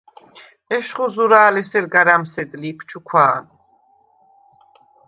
[0.75, 3.45] ეშხუ ზურა̄ლ ესერ გარ ა̈მსედლი იფ ჩუქვა̄ნ.